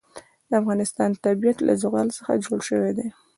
د 0.49 0.51
افغانستان 0.61 1.09
طبیعت 1.25 1.57
له 1.67 1.73
زغال 1.81 2.07
څخه 2.17 2.41
جوړ 2.45 2.59
شوی 2.69 2.91
دی. 2.97 3.07